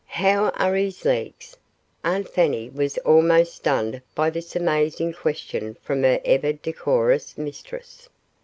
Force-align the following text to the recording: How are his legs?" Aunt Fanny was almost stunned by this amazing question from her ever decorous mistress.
How 0.17 0.49
are 0.57 0.73
his 0.73 1.05
legs?" 1.05 1.55
Aunt 2.03 2.27
Fanny 2.27 2.71
was 2.71 2.97
almost 3.05 3.53
stunned 3.53 4.01
by 4.15 4.31
this 4.31 4.55
amazing 4.55 5.13
question 5.13 5.77
from 5.79 6.01
her 6.01 6.19
ever 6.25 6.53
decorous 6.53 7.37
mistress. 7.37 8.09